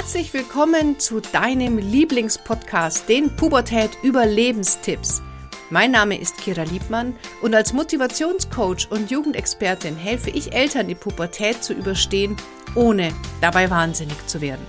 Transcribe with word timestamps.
Herzlich 0.00 0.32
willkommen 0.32 0.98
zu 0.98 1.20
deinem 1.20 1.76
Lieblingspodcast, 1.76 3.06
den 3.06 3.36
Pubertät 3.36 3.90
Überlebenstipps. 4.02 5.20
Mein 5.68 5.90
Name 5.90 6.18
ist 6.18 6.38
Kira 6.38 6.62
Liebmann 6.62 7.14
und 7.42 7.54
als 7.54 7.74
Motivationscoach 7.74 8.90
und 8.90 9.10
Jugendexpertin 9.10 9.94
helfe 9.96 10.30
ich 10.30 10.54
Eltern, 10.54 10.88
die 10.88 10.94
Pubertät 10.94 11.62
zu 11.62 11.74
überstehen, 11.74 12.34
ohne 12.74 13.12
dabei 13.42 13.68
wahnsinnig 13.68 14.26
zu 14.26 14.40
werden. 14.40 14.66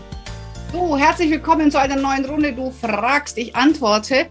So, 0.73 0.97
herzlich 0.97 1.31
willkommen 1.31 1.71
zu 1.71 1.79
einer 1.79 1.95
neuen 1.95 2.25
Runde. 2.25 2.51
Du 2.51 2.69
fragst, 2.69 3.37
ich 3.37 3.55
antworte. 3.55 4.29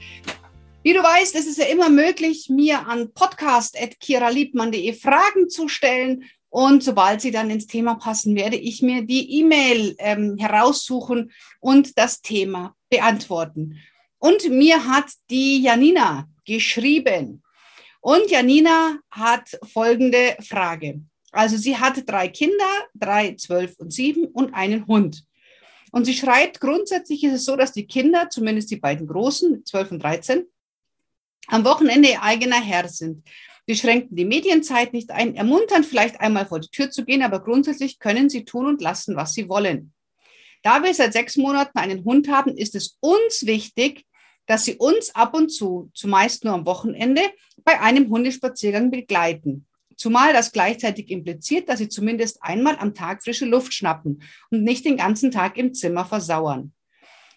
Wie 0.83 0.93
du 0.93 1.03
weißt, 1.03 1.35
es 1.35 1.47
ist 1.47 1.57
ja 1.57 1.65
immer 1.65 1.89
möglich, 1.89 2.51
mir 2.51 2.87
an 2.87 3.11
podcast.kiraliebmann.de 3.15 4.93
Fragen 4.93 5.49
zu 5.49 5.67
stellen 5.67 6.25
und 6.51 6.83
sobald 6.83 7.21
sie 7.21 7.31
dann 7.31 7.49
ins 7.49 7.67
Thema 7.67 7.95
passen, 7.95 8.35
werde 8.35 8.57
ich 8.57 8.83
mir 8.83 9.03
die 9.03 9.39
E-Mail 9.39 9.95
ähm, 9.99 10.37
heraussuchen 10.37 11.31
und 11.61 11.97
das 11.97 12.21
Thema 12.21 12.75
beantworten. 12.91 13.79
Und 14.19 14.51
mir 14.51 14.85
hat 14.87 15.07
die 15.31 15.63
Janina 15.63 16.29
geschrieben. 16.45 17.43
Und 18.01 18.31
Janina 18.31 18.99
hat 19.11 19.59
folgende 19.73 20.37
Frage. 20.41 21.01
Also 21.31 21.57
sie 21.57 21.77
hat 21.77 22.03
drei 22.07 22.29
Kinder, 22.29 22.69
drei, 22.95 23.35
zwölf 23.35 23.79
und 23.79 23.93
sieben 23.93 24.27
und 24.27 24.53
einen 24.53 24.87
Hund. 24.89 25.25
Und 25.93 26.05
sie 26.05 26.15
schreibt, 26.15 26.61
grundsätzlich 26.61 27.23
ist 27.23 27.35
es 27.35 27.45
so, 27.45 27.57
dass 27.57 27.73
die 27.73 27.87
Kinder, 27.87 28.29
zumindest 28.29 28.71
die 28.71 28.77
beiden 28.77 29.07
Großen, 29.07 29.65
zwölf 29.65 29.93
und 29.93 30.03
dreizehn, 30.03 30.47
am 31.47 31.65
Wochenende 31.65 32.09
ihr 32.09 32.23
eigener 32.23 32.61
Herr 32.61 32.89
sind. 32.89 33.25
Sie 33.71 33.77
schränken 33.77 34.17
die 34.17 34.25
Medienzeit 34.25 34.93
nicht 34.93 35.13
ein, 35.13 35.37
ermuntern 35.37 35.85
vielleicht 35.85 36.21
einmal 36.21 36.45
vor 36.45 36.59
die 36.59 36.71
Tür 36.71 36.91
zu 36.91 37.05
gehen, 37.05 37.23
aber 37.23 37.39
grundsätzlich 37.39 38.01
können 38.01 38.29
sie 38.29 38.45
tun 38.45 38.67
und 38.67 38.83
lassen, 38.83 39.15
was 39.15 39.33
sie 39.33 39.49
wollen. 39.49 39.93
Da 40.65 40.83
wir 40.83 40.93
seit 40.93 41.13
sechs 41.13 41.37
Monaten 41.37 41.79
einen 41.79 42.05
Hund 42.05 42.29
haben, 42.29 42.57
ist 42.57 42.75
es 42.75 42.99
uns 42.99 43.47
wichtig, 43.47 44.07
dass 44.47 44.65
sie 44.65 44.75
uns 44.75 45.15
ab 45.15 45.37
und 45.37 45.51
zu, 45.51 45.89
zumeist 45.95 46.43
nur 46.43 46.53
am 46.53 46.67
Wochenende, 46.67 47.23
bei 47.63 47.81
einem 47.81 48.09
Hundespaziergang 48.09 48.91
begleiten. 48.91 49.69
Zumal 49.97 50.33
das 50.33 50.51
gleichzeitig 50.51 51.09
impliziert, 51.09 51.69
dass 51.69 51.79
sie 51.79 51.89
zumindest 51.89 52.43
einmal 52.43 52.77
am 52.77 52.93
Tag 52.93 53.23
frische 53.23 53.47
Luft 53.47 53.73
schnappen 53.73 54.25
und 54.51 54.65
nicht 54.65 54.85
den 54.85 54.97
ganzen 54.97 55.31
Tag 55.31 55.57
im 55.57 55.75
Zimmer 55.75 56.05
versauern. 56.05 56.73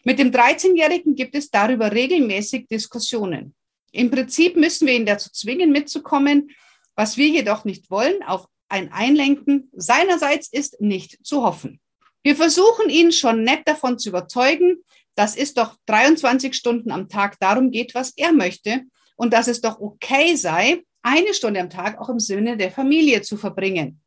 Mit 0.03 0.17
dem 0.17 0.31
13-Jährigen 0.31 1.13
gibt 1.13 1.35
es 1.35 1.51
darüber 1.51 1.91
regelmäßig 1.91 2.67
Diskussionen. 2.69 3.53
Im 3.93 4.09
Prinzip 4.09 4.57
müssen 4.57 4.87
wir 4.87 4.95
ihn 4.95 5.05
dazu 5.05 5.29
zwingen, 5.31 5.71
mitzukommen. 5.71 6.51
Was 6.95 7.15
wir 7.15 7.27
jedoch 7.27 7.63
nicht 7.63 7.89
wollen, 7.91 8.23
auf 8.23 8.47
ein 8.67 8.91
Einlenken 8.91 9.69
seinerseits 9.71 10.51
ist 10.51 10.81
nicht 10.81 11.23
zu 11.25 11.43
hoffen. 11.43 11.79
Wir 12.23 12.35
versuchen 12.35 12.89
ihn 12.89 13.11
schon 13.11 13.43
nett 13.43 13.61
davon 13.65 13.99
zu 13.99 14.09
überzeugen, 14.09 14.83
dass 15.15 15.35
es 15.35 15.53
doch 15.53 15.75
23 15.85 16.55
Stunden 16.55 16.91
am 16.91 17.07
Tag 17.07 17.39
darum 17.39 17.69
geht, 17.69 17.93
was 17.93 18.13
er 18.17 18.31
möchte 18.31 18.81
und 19.15 19.31
dass 19.31 19.47
es 19.47 19.61
doch 19.61 19.79
okay 19.79 20.35
sei, 20.35 20.81
eine 21.03 21.33
Stunde 21.35 21.59
am 21.59 21.69
Tag 21.69 21.99
auch 21.99 22.09
im 22.09 22.19
Sinne 22.19 22.57
der 22.57 22.71
Familie 22.71 23.21
zu 23.21 23.37
verbringen. 23.37 24.01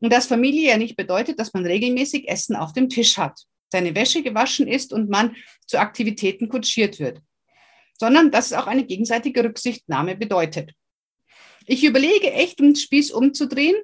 Und 0.00 0.12
dass 0.12 0.26
Familie 0.26 0.70
ja 0.70 0.76
nicht 0.78 0.96
bedeutet, 0.96 1.38
dass 1.38 1.52
man 1.52 1.64
regelmäßig 1.64 2.28
Essen 2.28 2.56
auf 2.56 2.72
dem 2.72 2.88
Tisch 2.88 3.18
hat, 3.18 3.38
seine 3.70 3.94
Wäsche 3.94 4.22
gewaschen 4.22 4.66
ist 4.66 4.92
und 4.92 5.08
man 5.08 5.36
zu 5.66 5.78
Aktivitäten 5.78 6.48
kutschiert 6.48 6.98
wird 6.98 7.20
sondern 8.02 8.32
dass 8.32 8.46
es 8.46 8.52
auch 8.54 8.66
eine 8.66 8.84
gegenseitige 8.84 9.44
Rücksichtnahme 9.44 10.16
bedeutet. 10.16 10.72
Ich 11.66 11.84
überlege 11.84 12.32
echt, 12.32 12.60
um 12.60 12.66
den 12.66 12.74
Spieß 12.74 13.12
umzudrehen 13.12 13.76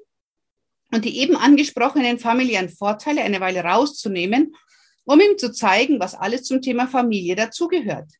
und 0.92 1.04
die 1.04 1.18
eben 1.20 1.36
angesprochenen 1.36 2.18
familiären 2.18 2.68
Vorteile 2.68 3.22
eine 3.22 3.38
Weile 3.38 3.60
rauszunehmen, 3.60 4.56
um 5.04 5.20
ihm 5.20 5.38
zu 5.38 5.52
zeigen, 5.52 6.00
was 6.00 6.16
alles 6.16 6.42
zum 6.42 6.60
Thema 6.60 6.88
Familie 6.88 7.36
dazugehört. 7.36 8.10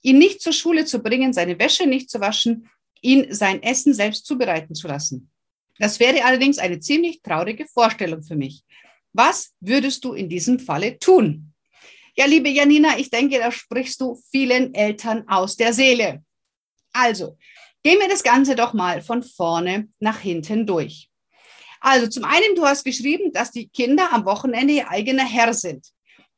Ihn 0.00 0.16
nicht 0.16 0.40
zur 0.40 0.54
Schule 0.54 0.86
zu 0.86 1.00
bringen, 1.00 1.34
seine 1.34 1.58
Wäsche 1.58 1.86
nicht 1.86 2.08
zu 2.08 2.18
waschen, 2.20 2.70
ihn 3.02 3.26
sein 3.28 3.62
Essen 3.62 3.92
selbst 3.92 4.24
zubereiten 4.24 4.74
zu 4.74 4.88
lassen. 4.88 5.30
Das 5.78 6.00
wäre 6.00 6.24
allerdings 6.24 6.56
eine 6.56 6.80
ziemlich 6.80 7.20
traurige 7.20 7.66
Vorstellung 7.66 8.22
für 8.22 8.36
mich. 8.36 8.62
Was 9.12 9.52
würdest 9.60 10.02
du 10.02 10.14
in 10.14 10.30
diesem 10.30 10.58
Falle 10.58 10.98
tun? 10.98 11.52
Ja, 12.18 12.24
liebe 12.24 12.48
Janina, 12.48 12.98
ich 12.98 13.10
denke, 13.10 13.38
da 13.38 13.52
sprichst 13.52 14.00
du 14.00 14.18
vielen 14.30 14.74
Eltern 14.74 15.28
aus 15.28 15.56
der 15.56 15.74
Seele. 15.74 16.24
Also, 16.92 17.36
gehen 17.82 18.00
wir 18.00 18.08
das 18.08 18.22
Ganze 18.22 18.56
doch 18.56 18.72
mal 18.72 19.02
von 19.02 19.22
vorne 19.22 19.88
nach 20.00 20.20
hinten 20.20 20.66
durch. 20.66 21.10
Also, 21.80 22.06
zum 22.06 22.24
einen, 22.24 22.54
du 22.54 22.64
hast 22.64 22.84
geschrieben, 22.84 23.32
dass 23.32 23.50
die 23.50 23.68
Kinder 23.68 24.14
am 24.14 24.24
Wochenende 24.24 24.72
ihr 24.72 24.90
eigener 24.90 25.26
Herr 25.26 25.52
sind. 25.52 25.88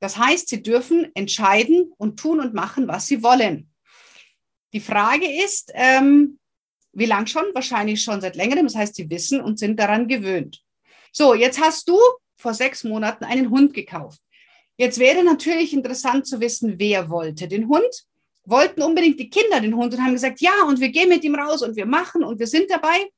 Das 0.00 0.16
heißt, 0.18 0.48
sie 0.48 0.64
dürfen 0.64 1.12
entscheiden 1.14 1.92
und 1.96 2.18
tun 2.18 2.40
und 2.40 2.54
machen, 2.54 2.88
was 2.88 3.06
sie 3.06 3.22
wollen. 3.22 3.70
Die 4.72 4.80
Frage 4.80 5.26
ist, 5.44 5.70
ähm, 5.74 6.40
wie 6.92 7.06
lang 7.06 7.28
schon? 7.28 7.44
Wahrscheinlich 7.54 8.02
schon 8.02 8.20
seit 8.20 8.34
längerem. 8.34 8.66
Das 8.66 8.74
heißt, 8.74 8.96
sie 8.96 9.08
wissen 9.10 9.40
und 9.40 9.60
sind 9.60 9.78
daran 9.78 10.08
gewöhnt. 10.08 10.60
So, 11.12 11.34
jetzt 11.34 11.60
hast 11.60 11.88
du 11.88 11.98
vor 12.36 12.52
sechs 12.52 12.82
Monaten 12.82 13.24
einen 13.24 13.50
Hund 13.50 13.74
gekauft. 13.74 14.20
Jetzt 14.78 15.00
wäre 15.00 15.24
natürlich 15.24 15.72
interessant 15.72 16.26
zu 16.26 16.40
wissen, 16.40 16.78
wer 16.78 17.10
wollte 17.10 17.48
den 17.48 17.68
Hund. 17.68 18.06
Wollten 18.44 18.80
unbedingt 18.80 19.18
die 19.18 19.28
Kinder 19.28 19.60
den 19.60 19.74
Hund 19.74 19.92
und 19.92 20.00
haben 20.00 20.12
gesagt, 20.12 20.40
ja, 20.40 20.62
und 20.66 20.80
wir 20.80 20.88
gehen 20.90 21.08
mit 21.08 21.24
ihm 21.24 21.34
raus 21.34 21.62
und 21.62 21.76
wir 21.76 21.84
machen 21.84 22.22
und 22.22 22.38
wir 22.38 22.46
sind 22.46 22.70
dabei. 22.70 23.10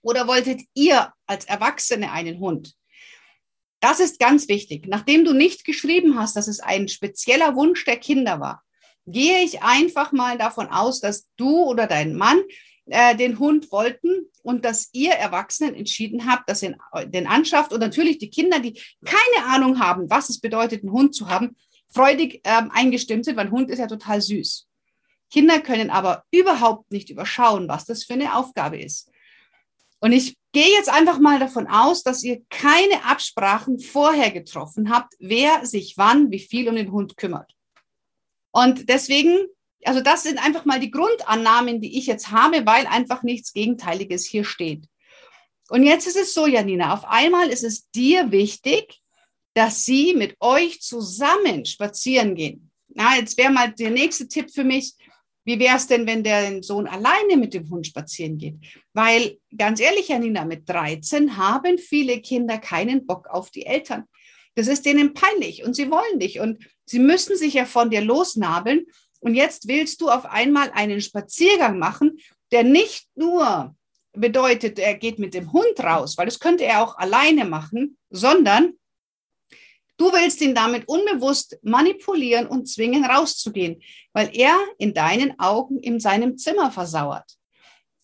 Oder 0.00 0.26
wolltet 0.26 0.62
ihr 0.74 1.12
als 1.26 1.44
Erwachsene 1.44 2.10
einen 2.10 2.40
Hund? 2.40 2.74
Das 3.80 4.00
ist 4.00 4.18
ganz 4.18 4.48
wichtig. 4.48 4.86
Nachdem 4.88 5.24
du 5.24 5.34
nicht 5.34 5.64
geschrieben 5.64 6.18
hast, 6.18 6.36
dass 6.36 6.48
es 6.48 6.60
ein 6.60 6.88
spezieller 6.88 7.54
Wunsch 7.54 7.84
der 7.84 7.98
Kinder 7.98 8.40
war, 8.40 8.64
gehe 9.06 9.42
ich 9.42 9.62
einfach 9.62 10.10
mal 10.10 10.38
davon 10.38 10.68
aus, 10.68 11.00
dass 11.00 11.28
du 11.36 11.64
oder 11.64 11.86
dein 11.86 12.14
Mann 12.14 12.40
äh, 12.86 13.16
den 13.16 13.38
Hund 13.38 13.70
wollten 13.70 14.26
und 14.42 14.64
dass 14.64 14.90
ihr 14.92 15.12
Erwachsenen 15.12 15.74
entschieden 15.74 16.26
habt, 16.30 16.48
dass 16.48 16.62
ihr 16.62 16.76
den 17.06 17.26
anschafft 17.26 17.72
und 17.72 17.80
natürlich 17.80 18.18
die 18.18 18.30
Kinder, 18.30 18.58
die 18.60 18.80
keine 19.04 19.46
Ahnung 19.46 19.78
haben, 19.78 20.10
was 20.10 20.28
es 20.30 20.40
bedeutet, 20.40 20.82
einen 20.82 20.92
Hund 20.92 21.14
zu 21.14 21.28
haben, 21.28 21.56
freudig 21.88 22.40
ähm, 22.44 22.70
eingestimmt 22.72 23.24
sind, 23.24 23.36
weil 23.36 23.46
ein 23.46 23.52
Hund 23.52 23.70
ist 23.70 23.78
ja 23.78 23.86
total 23.86 24.20
süß. 24.20 24.66
Kinder 25.30 25.60
können 25.60 25.90
aber 25.90 26.24
überhaupt 26.30 26.90
nicht 26.90 27.08
überschauen, 27.10 27.68
was 27.68 27.86
das 27.86 28.04
für 28.04 28.14
eine 28.14 28.36
Aufgabe 28.36 28.78
ist. 28.78 29.10
Und 30.00 30.12
ich 30.12 30.36
gehe 30.50 30.74
jetzt 30.76 30.90
einfach 30.90 31.20
mal 31.20 31.38
davon 31.38 31.68
aus, 31.68 32.02
dass 32.02 32.24
ihr 32.24 32.42
keine 32.50 33.04
Absprachen 33.04 33.78
vorher 33.78 34.30
getroffen 34.32 34.90
habt, 34.90 35.14
wer 35.20 35.64
sich 35.64 35.94
wann, 35.96 36.30
wie 36.30 36.40
viel 36.40 36.68
um 36.68 36.74
den 36.74 36.90
Hund 36.90 37.16
kümmert. 37.16 37.54
Und 38.50 38.88
deswegen 38.88 39.46
also 39.84 40.00
das 40.00 40.22
sind 40.22 40.44
einfach 40.44 40.64
mal 40.64 40.80
die 40.80 40.90
Grundannahmen, 40.90 41.80
die 41.80 41.98
ich 41.98 42.06
jetzt 42.06 42.30
habe, 42.30 42.64
weil 42.66 42.86
einfach 42.86 43.22
nichts 43.22 43.52
Gegenteiliges 43.52 44.24
hier 44.24 44.44
steht. 44.44 44.84
Und 45.68 45.84
jetzt 45.84 46.06
ist 46.06 46.16
es 46.16 46.34
so, 46.34 46.46
Janina, 46.46 46.92
auf 46.92 47.04
einmal 47.04 47.48
ist 47.48 47.64
es 47.64 47.90
dir 47.90 48.30
wichtig, 48.30 49.00
dass 49.54 49.84
sie 49.84 50.14
mit 50.14 50.36
euch 50.40 50.80
zusammen 50.80 51.64
spazieren 51.64 52.34
gehen. 52.34 52.70
Na, 52.88 53.16
jetzt 53.16 53.38
wäre 53.38 53.52
mal 53.52 53.72
der 53.72 53.90
nächste 53.90 54.28
Tipp 54.28 54.50
für 54.50 54.64
mich. 54.64 54.94
Wie 55.44 55.58
wäre 55.58 55.76
es 55.76 55.86
denn, 55.86 56.06
wenn 56.06 56.22
der 56.22 56.62
Sohn 56.62 56.86
alleine 56.86 57.36
mit 57.36 57.54
dem 57.54 57.68
Hund 57.68 57.86
spazieren 57.86 58.38
geht? 58.38 58.56
Weil 58.92 59.38
ganz 59.56 59.80
ehrlich, 59.80 60.08
Janina, 60.08 60.44
mit 60.44 60.68
13 60.68 61.36
haben 61.36 61.78
viele 61.78 62.20
Kinder 62.20 62.58
keinen 62.58 63.06
Bock 63.06 63.28
auf 63.28 63.50
die 63.50 63.66
Eltern. 63.66 64.04
Das 64.54 64.68
ist 64.68 64.84
denen 64.84 65.14
peinlich 65.14 65.64
und 65.64 65.74
sie 65.74 65.90
wollen 65.90 66.18
nicht 66.18 66.38
und 66.38 66.62
sie 66.84 66.98
müssen 66.98 67.36
sich 67.36 67.54
ja 67.54 67.64
von 67.64 67.90
dir 67.90 68.02
losnabeln 68.02 68.84
und 69.22 69.36
jetzt 69.36 69.68
willst 69.68 70.00
du 70.00 70.10
auf 70.10 70.26
einmal 70.26 70.70
einen 70.72 71.00
Spaziergang 71.00 71.78
machen, 71.78 72.18
der 72.50 72.64
nicht 72.64 73.06
nur 73.14 73.74
bedeutet, 74.12 74.78
er 74.80 74.94
geht 74.94 75.18
mit 75.20 75.32
dem 75.32 75.52
Hund 75.52 75.78
raus, 75.80 76.18
weil 76.18 76.26
das 76.26 76.40
könnte 76.40 76.64
er 76.64 76.82
auch 76.82 76.98
alleine 76.98 77.44
machen, 77.44 77.96
sondern 78.10 78.74
du 79.96 80.12
willst 80.12 80.40
ihn 80.40 80.56
damit 80.56 80.88
unbewusst 80.88 81.56
manipulieren 81.62 82.48
und 82.48 82.66
zwingen, 82.66 83.04
rauszugehen, 83.04 83.80
weil 84.12 84.30
er 84.36 84.58
in 84.78 84.92
deinen 84.92 85.38
Augen 85.38 85.78
in 85.78 86.00
seinem 86.00 86.36
Zimmer 86.36 86.72
versauert. 86.72 87.36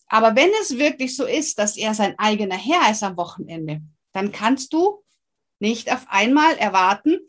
Aber 0.07 0.35
wenn 0.37 0.49
es 0.61 0.77
wirklich 0.77 1.17
so 1.17 1.25
ist, 1.25 1.59
dass 1.59 1.75
er 1.75 1.93
sein 1.93 2.17
eigener 2.17 2.57
Herr 2.57 2.89
ist 2.89 3.03
am 3.03 3.17
Wochenende, 3.17 3.81
dann 4.13 4.31
kannst 4.31 4.71
du 4.73 5.03
nicht 5.59 5.91
auf 5.91 6.05
einmal 6.07 6.55
erwarten, 6.57 7.19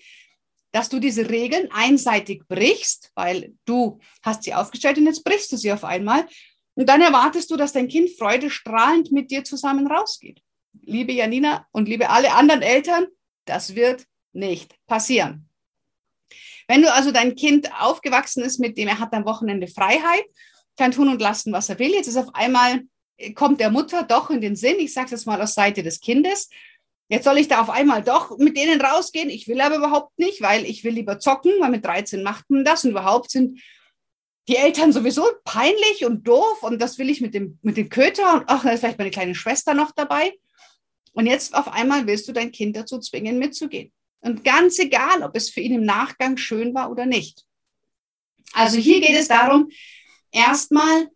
dass 0.72 0.88
du 0.88 1.00
diese 1.00 1.28
Regeln 1.30 1.68
einseitig 1.72 2.46
brichst, 2.48 3.10
weil 3.14 3.54
du 3.64 3.98
hast 4.22 4.44
sie 4.44 4.54
aufgestellt 4.54 4.98
und 4.98 5.06
jetzt 5.06 5.24
brichst 5.24 5.50
du 5.52 5.56
sie 5.56 5.72
auf 5.72 5.84
einmal. 5.84 6.26
Und 6.74 6.88
dann 6.88 7.02
erwartest 7.02 7.50
du, 7.50 7.56
dass 7.56 7.72
dein 7.72 7.88
Kind 7.88 8.10
freudestrahlend 8.16 9.12
mit 9.12 9.30
dir 9.30 9.44
zusammen 9.44 9.86
rausgeht. 9.86 10.40
Liebe 10.82 11.12
Janina 11.12 11.66
und 11.72 11.88
liebe 11.88 12.08
alle 12.10 12.32
anderen 12.32 12.62
Eltern, 12.62 13.06
das 13.44 13.74
wird 13.74 14.06
nicht 14.32 14.76
passieren. 14.86 15.48
Wenn 16.68 16.82
du 16.82 16.92
also 16.92 17.10
dein 17.10 17.34
Kind 17.34 17.68
aufgewachsen 17.80 18.44
ist, 18.44 18.60
mit 18.60 18.78
dem 18.78 18.86
er 18.86 19.00
hat 19.00 19.12
am 19.12 19.24
Wochenende 19.24 19.66
Freiheit, 19.66 20.24
kann 20.76 20.92
tun 20.92 21.08
und 21.08 21.20
lassen, 21.20 21.52
was 21.52 21.68
er 21.68 21.80
will. 21.80 21.90
Jetzt 21.90 22.06
ist 22.06 22.16
auf 22.16 22.32
einmal, 22.32 22.82
kommt 23.34 23.60
der 23.60 23.70
Mutter 23.70 24.04
doch 24.04 24.30
in 24.30 24.40
den 24.40 24.54
Sinn, 24.54 24.76
ich 24.78 24.94
sage 24.94 25.10
das 25.10 25.26
mal 25.26 25.42
aus 25.42 25.54
Seite 25.54 25.82
des 25.82 26.00
Kindes, 26.00 26.48
Jetzt 27.10 27.24
soll 27.24 27.38
ich 27.38 27.48
da 27.48 27.60
auf 27.60 27.70
einmal 27.70 28.02
doch 28.04 28.38
mit 28.38 28.56
denen 28.56 28.80
rausgehen. 28.80 29.30
Ich 29.30 29.48
will 29.48 29.60
aber 29.60 29.78
überhaupt 29.78 30.16
nicht, 30.16 30.40
weil 30.42 30.64
ich 30.64 30.84
will 30.84 30.92
lieber 30.94 31.18
zocken, 31.18 31.52
weil 31.58 31.72
mit 31.72 31.84
13 31.84 32.22
macht 32.22 32.48
man 32.50 32.64
das 32.64 32.84
und 32.84 32.92
überhaupt 32.92 33.32
sind 33.32 33.60
die 34.46 34.54
Eltern 34.54 34.92
sowieso 34.92 35.24
peinlich 35.44 36.04
und 36.04 36.26
doof 36.26 36.62
und 36.62 36.80
das 36.80 36.98
will 36.98 37.10
ich 37.10 37.20
mit 37.20 37.34
dem, 37.34 37.58
mit 37.62 37.76
dem 37.76 37.88
Köter 37.88 38.34
und 38.34 38.44
ach, 38.46 38.62
da 38.62 38.70
ist 38.70 38.80
vielleicht 38.80 38.98
meine 38.98 39.10
kleine 39.10 39.34
Schwester 39.34 39.74
noch 39.74 39.90
dabei. 39.90 40.32
Und 41.12 41.26
jetzt 41.26 41.52
auf 41.56 41.66
einmal 41.72 42.06
willst 42.06 42.28
du 42.28 42.32
dein 42.32 42.52
Kind 42.52 42.76
dazu 42.76 43.00
zwingen, 43.00 43.40
mitzugehen. 43.40 43.92
Und 44.20 44.44
ganz 44.44 44.78
egal, 44.78 45.24
ob 45.24 45.34
es 45.34 45.50
für 45.50 45.60
ihn 45.60 45.74
im 45.74 45.84
Nachgang 45.84 46.36
schön 46.36 46.72
war 46.74 46.92
oder 46.92 47.06
nicht. 47.06 47.44
Also 48.52 48.76
hier 48.76 49.00
geht 49.00 49.16
es 49.16 49.26
darum, 49.26 49.68
erstmal 50.30 51.08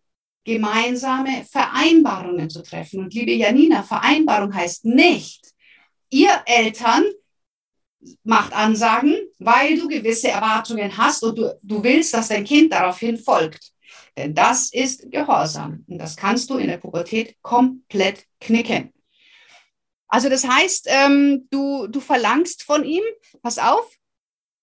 gemeinsame 0.43 1.45
Vereinbarungen 1.49 2.49
zu 2.49 2.61
treffen. 2.63 2.99
Und 2.99 3.13
liebe 3.13 3.31
Janina, 3.31 3.81
Vereinbarung 3.81 4.53
heißt 4.53 4.83
nicht, 4.83 5.54
ihr 6.15 6.41
Eltern 6.45 7.03
macht 8.23 8.53
Ansagen, 8.53 9.15
weil 9.39 9.77
du 9.77 9.89
gewisse 9.89 10.29
Erwartungen 10.29 10.95
hast 10.95 11.23
und 11.23 11.37
du, 11.37 11.57
du 11.61 11.83
willst, 11.83 12.13
dass 12.13 12.29
dein 12.29 12.45
Kind 12.45 12.71
daraufhin 12.71 13.17
folgt. 13.17 13.73
Denn 14.15 14.33
das 14.33 14.71
ist 14.71 15.11
Gehorsam. 15.11 15.83
Und 15.87 15.97
das 15.97 16.15
kannst 16.15 16.49
du 16.49 16.57
in 16.57 16.67
der 16.67 16.77
Pubertät 16.77 17.35
komplett 17.41 18.25
knicken. 18.39 18.93
Also 20.07 20.29
das 20.29 20.47
heißt, 20.47 20.87
ähm, 20.89 21.47
du, 21.49 21.87
du 21.87 21.99
verlangst 21.99 22.63
von 22.63 22.85
ihm, 22.85 23.03
pass 23.41 23.57
auf, 23.57 23.91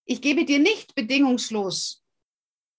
ich 0.06 0.22
gebe 0.22 0.46
dir 0.46 0.58
nicht 0.58 0.94
bedingungslos 0.94 2.02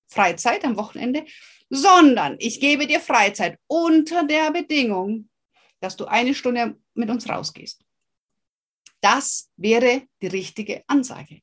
Freizeit 0.08 0.66
am 0.66 0.78
Wochenende, 0.78 1.26
sondern 1.70 2.38
ich 2.40 2.60
gebe 2.60 2.88
dir 2.88 3.00
Freizeit 3.00 3.60
unter 3.68 4.24
der 4.24 4.52
Bedingung, 4.52 5.30
dass 5.80 5.96
du 5.96 6.06
eine 6.06 6.34
Stunde 6.34 6.76
mit 6.96 7.10
uns 7.10 7.30
rausgehst. 7.30 7.84
Das 9.04 9.50
wäre 9.58 10.04
die 10.22 10.28
richtige 10.28 10.84
Ansage. 10.88 11.42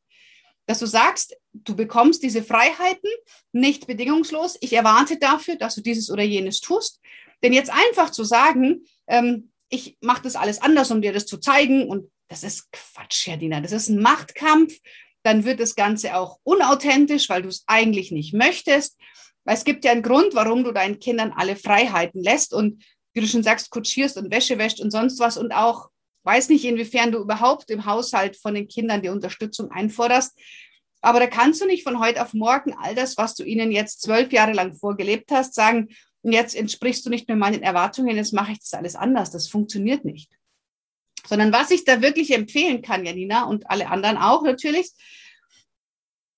Dass 0.66 0.78
du 0.78 0.86
sagst, 0.86 1.36
du 1.52 1.76
bekommst 1.76 2.22
diese 2.22 2.42
Freiheiten 2.42 3.10
nicht 3.52 3.86
bedingungslos. 3.86 4.56
Ich 4.62 4.72
erwarte 4.72 5.18
dafür, 5.18 5.56
dass 5.56 5.74
du 5.74 5.82
dieses 5.82 6.10
oder 6.10 6.22
jenes 6.22 6.60
tust. 6.60 7.00
Denn 7.42 7.52
jetzt 7.52 7.70
einfach 7.70 8.10
zu 8.10 8.24
sagen, 8.24 8.84
ähm, 9.08 9.50
ich 9.68 9.98
mache 10.00 10.22
das 10.22 10.36
alles 10.36 10.62
anders, 10.62 10.90
um 10.90 11.02
dir 11.02 11.12
das 11.12 11.26
zu 11.26 11.36
zeigen, 11.36 11.86
und 11.86 12.10
das 12.28 12.44
ist 12.44 12.72
Quatsch, 12.72 13.26
Herr 13.26 13.36
Diener. 13.36 13.60
Das 13.60 13.72
ist 13.72 13.88
ein 13.88 14.00
Machtkampf. 14.00 14.78
Dann 15.22 15.44
wird 15.44 15.60
das 15.60 15.74
Ganze 15.74 16.16
auch 16.16 16.38
unauthentisch, 16.44 17.28
weil 17.28 17.42
du 17.42 17.48
es 17.48 17.64
eigentlich 17.66 18.10
nicht 18.10 18.32
möchtest. 18.32 18.96
Weil 19.44 19.56
es 19.56 19.64
gibt 19.64 19.84
ja 19.84 19.92
einen 19.92 20.02
Grund, 20.02 20.34
warum 20.34 20.64
du 20.64 20.72
deinen 20.72 20.98
Kindern 20.98 21.34
alle 21.36 21.56
Freiheiten 21.56 22.22
lässt 22.22 22.54
und 22.54 22.82
wie 23.12 23.20
du 23.20 23.26
schon 23.26 23.42
sagst, 23.42 23.70
kutschierst 23.70 24.16
und 24.16 24.30
Wäsche 24.30 24.56
wäscht 24.56 24.80
und 24.80 24.90
sonst 24.90 25.18
was 25.18 25.36
und 25.36 25.52
auch 25.52 25.90
weiß 26.24 26.48
nicht, 26.48 26.64
inwiefern 26.64 27.12
du 27.12 27.18
überhaupt 27.18 27.70
im 27.70 27.86
Haushalt 27.86 28.36
von 28.36 28.54
den 28.54 28.68
Kindern 28.68 29.02
die 29.02 29.08
Unterstützung 29.08 29.70
einforderst. 29.70 30.38
Aber 31.00 31.18
da 31.18 31.26
kannst 31.26 31.60
du 31.60 31.66
nicht 31.66 31.82
von 31.82 31.98
heute 31.98 32.22
auf 32.22 32.34
morgen 32.34 32.74
all 32.74 32.94
das, 32.94 33.16
was 33.16 33.34
du 33.34 33.44
ihnen 33.44 33.72
jetzt 33.72 34.02
zwölf 34.02 34.32
Jahre 34.32 34.52
lang 34.52 34.74
vorgelebt 34.74 35.30
hast, 35.30 35.54
sagen, 35.54 35.88
jetzt 36.22 36.54
entsprichst 36.54 37.06
du 37.06 37.10
nicht 37.10 37.26
mehr 37.28 37.36
meinen 37.36 37.62
Erwartungen, 37.62 38.16
jetzt 38.16 38.34
mache 38.34 38.52
ich 38.52 38.58
das 38.58 38.74
alles 38.74 38.96
anders. 38.96 39.30
Das 39.30 39.48
funktioniert 39.48 40.04
nicht. 40.04 40.30
Sondern 41.26 41.52
was 41.52 41.70
ich 41.70 41.84
da 41.84 42.02
wirklich 42.02 42.32
empfehlen 42.32 42.82
kann, 42.82 43.04
Janina 43.04 43.44
und 43.44 43.70
alle 43.70 43.88
anderen 43.88 44.18
auch 44.18 44.42
natürlich, 44.42 44.90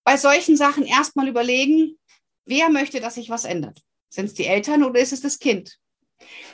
bei 0.05 0.17
solchen 0.17 0.57
Sachen 0.57 0.85
erstmal 0.85 1.29
überlegen, 1.29 1.99
wer 2.45 2.69
möchte, 2.69 3.01
dass 3.01 3.15
sich 3.15 3.31
was 3.31 3.45
ändert? 3.45 3.81
Sind 4.09 4.27
es 4.27 4.35
die 4.35 4.47
Eltern 4.47 4.85
oder 4.85 5.01
ist 5.01 5.13
es 5.13 5.21
das 5.21 5.39
Kind? 5.39 5.79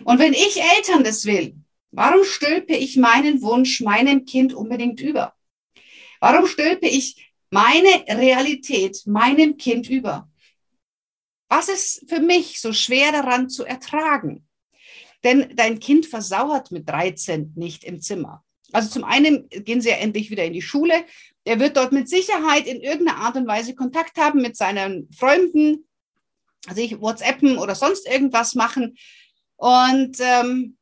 Und 0.05 0.19
wenn 0.19 0.33
ich 0.33 0.61
Eltern 0.77 1.05
das 1.05 1.25
will, 1.25 1.57
Warum 1.91 2.25
stülpe 2.25 2.75
ich 2.75 2.97
meinen 2.97 3.41
Wunsch 3.43 3.81
meinem 3.81 4.25
Kind 4.25 4.53
unbedingt 4.53 5.01
über? 5.01 5.35
Warum 6.21 6.47
stülpe 6.47 6.87
ich 6.87 7.33
meine 7.51 8.05
Realität 8.09 9.03
meinem 9.07 9.57
Kind 9.57 9.89
über? 9.89 10.29
Was 11.49 11.69
ist 11.69 12.05
für 12.09 12.21
mich 12.21 12.61
so 12.61 12.73
schwer 12.73 13.13
daran 13.13 13.49
zu 13.49 13.65
ertragen? 13.65 14.47
Denn 15.25 15.53
dein 15.57 15.81
Kind 15.81 16.07
versauert 16.07 16.71
mit 16.71 16.89
13 16.89 17.53
nicht 17.57 17.85
im 17.85 18.01
Zimmer. 18.01 18.45
Also 18.73 18.91
zum 18.91 19.05
einen 19.05 19.49
gehen 19.49 19.81
sie 19.81 19.89
ja 19.89 19.97
endlich 19.97 20.31
wieder 20.31 20.45
in 20.45 20.53
die 20.53 20.63
Schule. 20.63 21.05
Er 21.45 21.59
wird 21.59 21.77
dort 21.77 21.93
mit 21.93 22.09
Sicherheit 22.09 22.67
in 22.67 22.83
irgendeiner 22.83 23.19
Art 23.19 23.37
und 23.37 23.47
Weise 23.47 23.75
Kontakt 23.75 24.19
haben 24.19 24.43
mit 24.43 24.57
seinen 24.57 25.11
Freunden, 25.11 25.89
sich 26.71 27.01
WhatsAppen 27.01 27.57
oder 27.57 27.75
sonst 27.75 28.07
irgendwas 28.07 28.55
machen. 28.55 28.97
Und 29.57 30.19
ähm, 30.21 30.78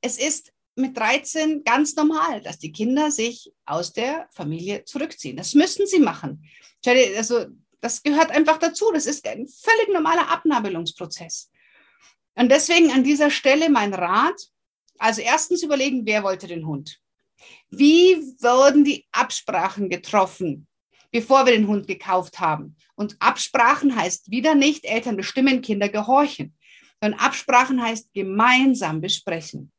es 0.00 0.18
ist 0.18 0.52
mit 0.76 0.96
13 0.96 1.64
ganz 1.64 1.94
normal, 1.94 2.40
dass 2.42 2.58
die 2.58 2.72
Kinder 2.72 3.10
sich 3.10 3.52
aus 3.66 3.92
der 3.92 4.28
Familie 4.32 4.84
zurückziehen. 4.84 5.36
Das 5.36 5.54
müssen 5.54 5.86
sie 5.86 5.98
machen. 5.98 6.44
Also, 6.86 7.46
das 7.80 8.02
gehört 8.02 8.30
einfach 8.30 8.58
dazu. 8.58 8.90
Das 8.92 9.06
ist 9.06 9.26
ein 9.26 9.46
völlig 9.46 9.88
normaler 9.92 10.30
Abnabelungsprozess. 10.30 11.50
Und 12.34 12.50
deswegen 12.50 12.92
an 12.92 13.04
dieser 13.04 13.30
Stelle 13.30 13.68
mein 13.70 13.94
Rat. 13.94 14.40
Also 14.98 15.22
erstens 15.22 15.62
überlegen, 15.62 16.04
wer 16.04 16.22
wollte 16.22 16.46
den 16.46 16.66
Hund? 16.66 17.00
Wie 17.70 18.16
wurden 18.40 18.84
die 18.84 19.06
Absprachen 19.12 19.88
getroffen, 19.88 20.66
bevor 21.10 21.46
wir 21.46 21.54
den 21.54 21.66
Hund 21.66 21.86
gekauft 21.86 22.38
haben? 22.38 22.76
Und 22.96 23.16
Absprachen 23.18 23.96
heißt 23.96 24.30
wieder 24.30 24.54
nicht, 24.54 24.84
Eltern 24.84 25.16
bestimmen, 25.16 25.62
Kinder 25.62 25.88
gehorchen. 25.88 26.54
Sondern 27.00 27.18
Absprachen 27.18 27.82
heißt 27.82 28.12
gemeinsam 28.12 29.00
besprechen. 29.00 29.72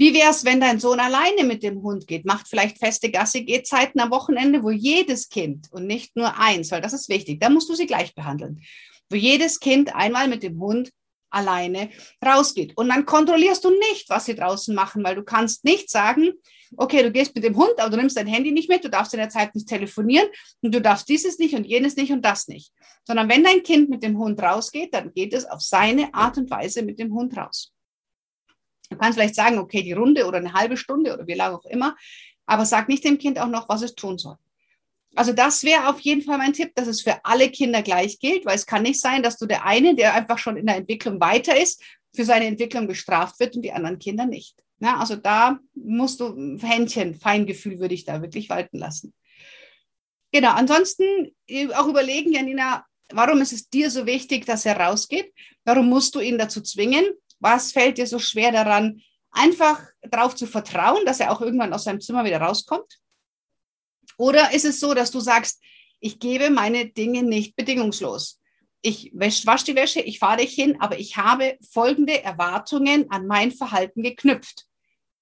Wie 0.00 0.14
wäre 0.14 0.30
es, 0.30 0.46
wenn 0.46 0.62
dein 0.62 0.80
Sohn 0.80 0.98
alleine 0.98 1.44
mit 1.44 1.62
dem 1.62 1.82
Hund 1.82 2.06
geht? 2.06 2.24
Macht 2.24 2.48
vielleicht 2.48 2.78
feste 2.78 3.10
Gassi-Gehzeiten 3.10 4.00
am 4.00 4.10
Wochenende, 4.10 4.62
wo 4.62 4.70
jedes 4.70 5.28
Kind 5.28 5.66
und 5.72 5.86
nicht 5.86 6.16
nur 6.16 6.38
eins, 6.38 6.70
weil 6.70 6.80
das 6.80 6.94
ist 6.94 7.10
wichtig, 7.10 7.38
da 7.38 7.50
musst 7.50 7.68
du 7.68 7.74
sie 7.74 7.84
gleich 7.84 8.14
behandeln, 8.14 8.62
wo 9.10 9.16
jedes 9.16 9.60
Kind 9.60 9.94
einmal 9.94 10.26
mit 10.26 10.42
dem 10.42 10.58
Hund 10.58 10.90
alleine 11.28 11.90
rausgeht. 12.24 12.74
Und 12.78 12.88
dann 12.88 13.04
kontrollierst 13.04 13.62
du 13.62 13.68
nicht, 13.68 14.08
was 14.08 14.24
sie 14.24 14.34
draußen 14.34 14.74
machen, 14.74 15.04
weil 15.04 15.16
du 15.16 15.22
kannst 15.22 15.66
nicht 15.66 15.90
sagen, 15.90 16.30
okay, 16.78 17.02
du 17.02 17.12
gehst 17.12 17.34
mit 17.34 17.44
dem 17.44 17.58
Hund, 17.58 17.74
aber 17.76 17.90
du 17.90 17.98
nimmst 17.98 18.16
dein 18.16 18.26
Handy 18.26 18.52
nicht 18.52 18.70
mit, 18.70 18.82
du 18.82 18.88
darfst 18.88 19.12
in 19.12 19.20
der 19.20 19.28
Zeit 19.28 19.54
nicht 19.54 19.68
telefonieren 19.68 20.28
und 20.62 20.74
du 20.74 20.80
darfst 20.80 21.10
dieses 21.10 21.38
nicht 21.38 21.54
und 21.54 21.64
jenes 21.64 21.96
nicht 21.96 22.10
und 22.10 22.24
das 22.24 22.48
nicht. 22.48 22.72
Sondern 23.06 23.28
wenn 23.28 23.44
dein 23.44 23.62
Kind 23.62 23.90
mit 23.90 24.02
dem 24.02 24.16
Hund 24.16 24.42
rausgeht, 24.42 24.94
dann 24.94 25.12
geht 25.12 25.34
es 25.34 25.44
auf 25.44 25.60
seine 25.60 26.14
Art 26.14 26.38
und 26.38 26.48
Weise 26.48 26.80
mit 26.80 26.98
dem 26.98 27.12
Hund 27.12 27.36
raus. 27.36 27.74
Du 28.90 28.98
kannst 28.98 29.18
vielleicht 29.18 29.36
sagen, 29.36 29.58
okay, 29.58 29.82
die 29.82 29.92
Runde 29.92 30.26
oder 30.26 30.38
eine 30.38 30.52
halbe 30.52 30.76
Stunde 30.76 31.14
oder 31.14 31.26
wie 31.26 31.34
lange 31.34 31.56
auch 31.56 31.64
immer, 31.64 31.96
aber 32.44 32.66
sag 32.66 32.88
nicht 32.88 33.04
dem 33.04 33.18
Kind 33.18 33.38
auch 33.38 33.48
noch, 33.48 33.68
was 33.68 33.82
es 33.82 33.94
tun 33.94 34.18
soll. 34.18 34.36
Also 35.14 35.32
das 35.32 35.64
wäre 35.64 35.88
auf 35.88 36.00
jeden 36.00 36.22
Fall 36.22 36.38
mein 36.38 36.52
Tipp, 36.52 36.74
dass 36.74 36.86
es 36.86 37.02
für 37.02 37.24
alle 37.24 37.50
Kinder 37.50 37.82
gleich 37.82 38.18
gilt, 38.18 38.44
weil 38.44 38.54
es 38.54 38.66
kann 38.66 38.82
nicht 38.82 39.00
sein, 39.00 39.22
dass 39.22 39.38
du 39.38 39.46
der 39.46 39.64
eine, 39.64 39.94
der 39.94 40.14
einfach 40.14 40.38
schon 40.38 40.56
in 40.56 40.66
der 40.66 40.76
Entwicklung 40.76 41.20
weiter 41.20 41.60
ist, 41.60 41.82
für 42.14 42.24
seine 42.24 42.46
Entwicklung 42.46 42.86
bestraft 42.86 43.38
wird 43.40 43.56
und 43.56 43.62
die 43.62 43.72
anderen 43.72 43.98
Kinder 43.98 44.26
nicht. 44.26 44.56
Ja, 44.80 44.98
also 44.98 45.16
da 45.16 45.58
musst 45.74 46.20
du 46.20 46.58
Händchen, 46.60 47.14
Feingefühl 47.14 47.78
würde 47.78 47.94
ich 47.94 48.04
da 48.04 48.22
wirklich 48.22 48.48
walten 48.48 48.78
lassen. 48.78 49.12
Genau, 50.32 50.52
ansonsten 50.52 51.34
äh, 51.48 51.72
auch 51.74 51.88
überlegen, 51.88 52.32
Janina, 52.32 52.84
warum 53.12 53.40
ist 53.40 53.52
es 53.52 53.68
dir 53.68 53.90
so 53.90 54.06
wichtig, 54.06 54.46
dass 54.46 54.64
er 54.64 54.78
rausgeht? 54.78 55.32
Warum 55.64 55.88
musst 55.88 56.14
du 56.14 56.20
ihn 56.20 56.38
dazu 56.38 56.62
zwingen? 56.62 57.04
Was 57.40 57.72
fällt 57.72 57.98
dir 57.98 58.06
so 58.06 58.18
schwer 58.18 58.52
daran, 58.52 59.02
einfach 59.32 59.82
darauf 60.02 60.34
zu 60.34 60.46
vertrauen, 60.46 61.04
dass 61.04 61.20
er 61.20 61.32
auch 61.32 61.40
irgendwann 61.40 61.72
aus 61.72 61.84
seinem 61.84 62.00
Zimmer 62.00 62.24
wieder 62.24 62.40
rauskommt? 62.40 62.98
Oder 64.16 64.52
ist 64.52 64.64
es 64.64 64.80
so, 64.80 64.94
dass 64.94 65.10
du 65.10 65.20
sagst, 65.20 65.62
ich 66.00 66.18
gebe 66.18 66.50
meine 66.50 66.86
Dinge 66.86 67.22
nicht 67.22 67.56
bedingungslos? 67.56 68.38
Ich 68.82 69.10
wasche 69.14 69.66
die 69.66 69.74
Wäsche, 69.74 70.00
ich 70.00 70.18
fahre 70.18 70.38
dich 70.38 70.54
hin, 70.54 70.80
aber 70.80 70.98
ich 70.98 71.16
habe 71.16 71.58
folgende 71.70 72.22
Erwartungen 72.22 73.10
an 73.10 73.26
mein 73.26 73.52
Verhalten 73.52 74.02
geknüpft. 74.02 74.66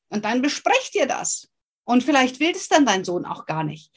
Und 0.09 0.25
dann 0.25 0.43
besprecht 0.43 0.95
ihr 0.95 1.07
das. 1.07 1.49
Und 1.85 2.05
vielleicht 2.05 2.41
will 2.41 2.53
es 2.53 2.69
dann 2.69 2.87
dein 2.87 3.05
Sohn 3.05 3.25
auch 3.25 3.47
gar 3.47 3.65
nicht. 3.65 3.93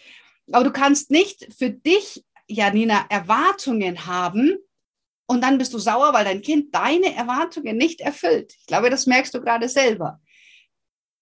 Aber 0.51 0.63
du 0.63 0.72
kannst 0.72 1.12
nicht 1.12 1.48
für 1.58 1.70
dich, 1.70 2.24
Janina, 2.48 3.06
Erwartungen 3.10 4.06
haben, 4.06 4.58
und 5.32 5.40
dann 5.40 5.58
bist 5.58 5.74
du 5.74 5.80
sauer, 5.80 6.12
weil 6.12 6.26
dein 6.26 6.42
Kind 6.42 6.76
deine 6.76 7.16
Erwartungen 7.16 7.78
nicht 7.78 8.02
erfüllt. 8.02 8.54
Ich 8.60 8.66
glaube, 8.66 8.90
das 8.90 9.08
merkst 9.08 9.34
du 9.34 9.40
gerade 9.40 9.70
selber. 9.70 10.20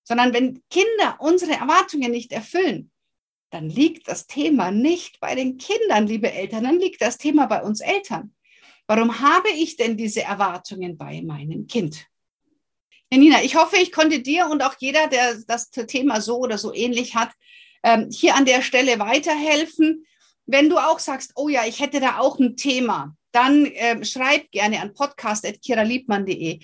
Sondern 0.04 0.34
wenn 0.34 0.64
Kinder 0.72 1.18
unsere 1.20 1.52
Erwartungen 1.52 2.10
nicht 2.10 2.32
erfüllen, 2.32 2.90
dann 3.52 3.70
liegt 3.70 4.08
das 4.08 4.26
Thema 4.26 4.72
nicht 4.72 5.20
bei 5.20 5.36
den 5.36 5.60
Kindern, 5.60 6.08
liebe 6.08 6.32
Eltern, 6.32 6.64
dann 6.64 6.80
liegt 6.80 7.04
das 7.04 7.20
Thema 7.20 7.46
bei 7.46 7.62
uns 7.62 7.82
Eltern. 7.82 8.34
Warum 8.88 9.20
habe 9.20 9.50
ich 9.50 9.76
denn 9.78 9.96
diese 9.96 10.24
Erwartungen 10.24 10.98
bei 10.98 11.22
meinem 11.22 11.68
Kind? 11.68 12.08
Janina, 13.12 13.44
ich 13.44 13.56
hoffe, 13.56 13.78
ich 13.78 13.92
konnte 13.92 14.22
dir 14.22 14.48
und 14.48 14.64
auch 14.64 14.74
jeder, 14.80 15.06
der 15.06 15.36
das 15.46 15.70
Thema 15.70 16.20
so 16.20 16.40
oder 16.40 16.58
so 16.58 16.74
ähnlich 16.74 17.14
hat, 17.14 17.30
ähm, 17.84 18.10
hier 18.12 18.34
an 18.34 18.46
der 18.46 18.64
Stelle 18.64 18.98
weiterhelfen. 18.98 20.08
Wenn 20.48 20.68
du 20.68 20.80
auch 20.80 20.98
sagst, 20.98 21.34
oh 21.36 21.48
ja, 21.48 21.68
ich 21.68 21.80
hätte 21.80 22.00
da 22.00 22.18
auch 22.18 22.40
ein 22.40 22.56
Thema, 22.56 23.16
dann 23.32 23.66
äh, 23.66 24.04
schreib 24.04 24.52
gerne 24.52 24.82
an 24.82 24.94
podcast.kiraliebmann.de. 24.94 26.60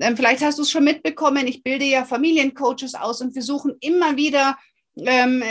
ähm, 0.00 0.16
vielleicht 0.16 0.42
hast 0.42 0.58
du 0.58 0.62
es 0.62 0.70
schon 0.70 0.84
mitbekommen, 0.84 1.46
ich 1.46 1.62
bilde 1.62 1.84
ja 1.84 2.04
Familiencoaches 2.04 2.94
aus 2.94 3.20
und 3.20 3.34
wir 3.34 3.42
suchen 3.42 3.76
immer 3.80 4.16
wieder 4.16 4.56
ähm, 4.96 5.42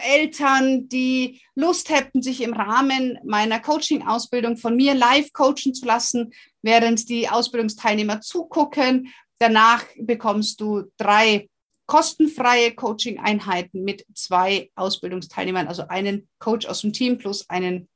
Eltern, 0.00 0.88
die 0.88 1.40
Lust 1.54 1.90
hätten, 1.90 2.22
sich 2.22 2.42
im 2.42 2.52
Rahmen 2.52 3.18
meiner 3.24 3.60
Coaching-Ausbildung 3.60 4.56
von 4.56 4.76
mir 4.76 4.94
live 4.94 5.32
coachen 5.32 5.74
zu 5.74 5.86
lassen, 5.86 6.32
während 6.62 7.08
die 7.08 7.28
Ausbildungsteilnehmer 7.28 8.20
zugucken. 8.20 9.12
Danach 9.38 9.84
bekommst 9.96 10.60
du 10.60 10.84
drei 10.98 11.48
kostenfreie 11.86 12.74
Coaching-Einheiten 12.74 13.82
mit 13.82 14.06
zwei 14.14 14.70
Ausbildungsteilnehmern, 14.76 15.66
also 15.68 15.88
einen 15.88 16.28
Coach 16.38 16.66
aus 16.66 16.82
dem 16.82 16.92
Team 16.92 17.18
plus 17.18 17.48
einen 17.50 17.88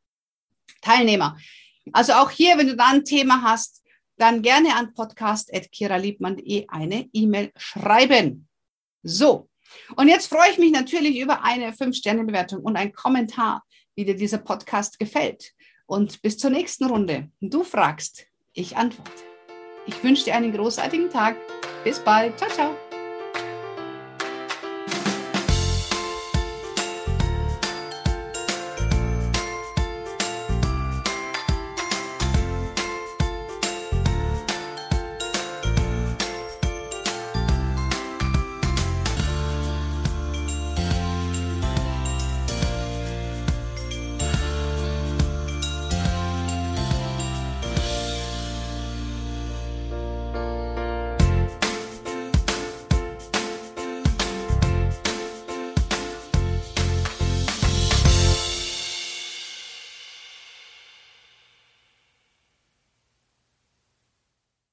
Teilnehmer. 0.82 1.36
Also 1.92 2.14
auch 2.14 2.30
hier, 2.30 2.58
wenn 2.58 2.66
du 2.66 2.76
da 2.76 2.88
ein 2.88 3.04
Thema 3.04 3.42
hast, 3.42 3.82
dann 4.18 4.42
gerne 4.42 4.74
an 4.74 4.94
podcast.kiraliebmann.de 4.94 6.66
eine 6.68 7.08
E-Mail 7.12 7.52
schreiben. 7.56 8.48
So, 9.02 9.48
und 9.96 10.08
jetzt 10.08 10.28
freue 10.28 10.50
ich 10.50 10.58
mich 10.58 10.72
natürlich 10.72 11.18
über 11.18 11.42
eine 11.44 11.72
5-Sterne-Bewertung 11.72 12.62
und 12.62 12.76
einen 12.76 12.92
Kommentar, 12.92 13.64
wie 13.94 14.04
dir 14.04 14.16
dieser 14.16 14.38
Podcast 14.38 14.98
gefällt. 14.98 15.52
Und 15.86 16.20
bis 16.22 16.38
zur 16.38 16.50
nächsten 16.50 16.84
Runde. 16.84 17.30
Du 17.40 17.62
fragst, 17.62 18.26
ich 18.52 18.76
antworte. 18.76 19.22
Ich 19.86 20.02
wünsche 20.02 20.24
dir 20.24 20.34
einen 20.34 20.52
großartigen 20.52 21.10
Tag. 21.10 21.36
Bis 21.84 22.00
bald. 22.00 22.36
Ciao, 22.38 22.50
ciao. 22.50 22.85